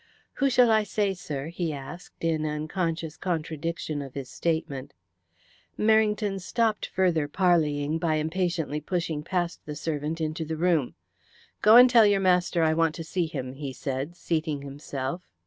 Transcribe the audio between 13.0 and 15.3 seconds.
see him," he said, seating himself.